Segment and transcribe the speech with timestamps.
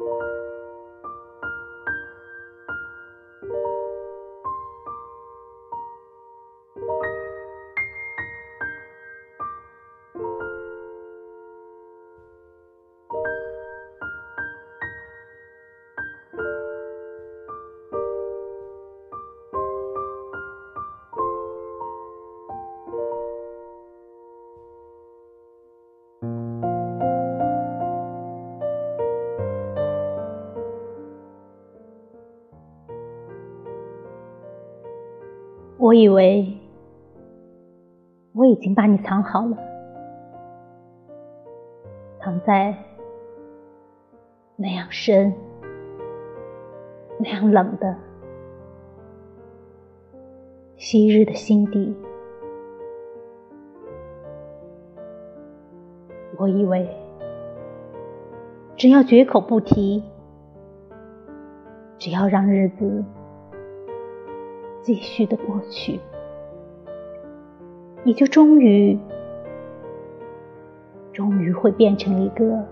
[0.00, 0.41] you
[35.82, 36.46] 我以为
[38.34, 39.56] 我已经把你藏好了，
[42.20, 42.72] 藏在
[44.54, 45.34] 那样深、
[47.18, 47.96] 那样冷的
[50.76, 51.92] 昔日的心底。
[56.38, 56.88] 我以为
[58.76, 60.00] 只要绝口不提，
[61.98, 63.04] 只要让日子。
[64.82, 66.00] 继续的过去，
[68.02, 68.98] 你就终于，
[71.12, 72.66] 终于会变成一个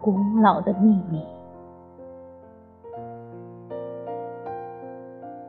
[0.00, 1.24] 古老的秘密。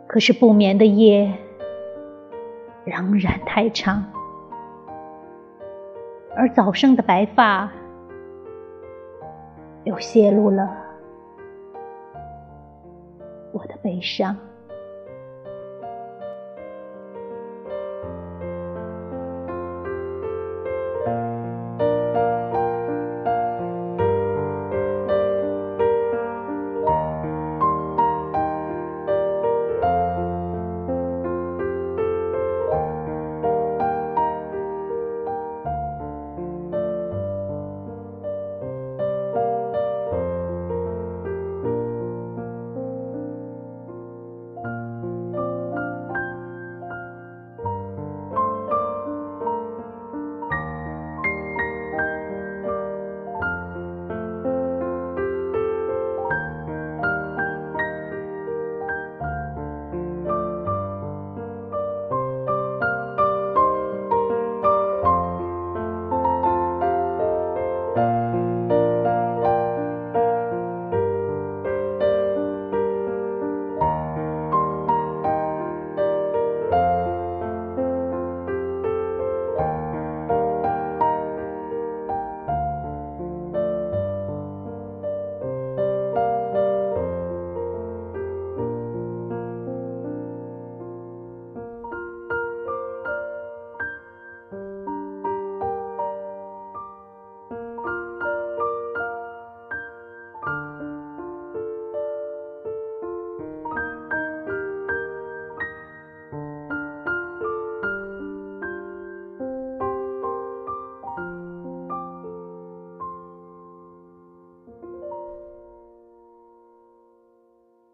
[0.05, 1.33] 可是不眠的夜
[2.85, 4.03] 仍然太长，
[6.35, 7.69] 而早生的白发
[9.83, 10.86] 又泄露了。
[13.57, 14.37] 我的悲伤。